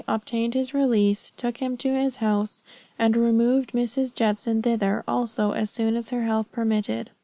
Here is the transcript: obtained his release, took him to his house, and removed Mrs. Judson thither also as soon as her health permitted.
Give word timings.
obtained 0.07 0.55
his 0.55 0.73
release, 0.73 1.31
took 1.37 1.57
him 1.57 1.77
to 1.77 1.93
his 1.93 2.15
house, 2.15 2.63
and 2.97 3.15
removed 3.15 3.71
Mrs. 3.71 4.11
Judson 4.11 4.63
thither 4.63 5.03
also 5.07 5.51
as 5.51 5.69
soon 5.69 5.95
as 5.95 6.09
her 6.09 6.23
health 6.23 6.51
permitted. 6.51 7.11